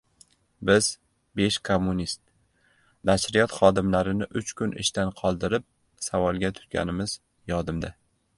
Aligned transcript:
Biz, 0.67 0.85
besh 1.39 1.57
kommunist, 1.67 2.21
nashriyot 3.09 3.53
xodimlarini 3.59 4.29
uch 4.41 4.55
kun 4.63 4.75
ishdan 4.85 5.13
qoldirib, 5.21 5.69
savolga 6.09 6.53
tutganimiz 6.61 7.17
yodimda. 7.55 7.95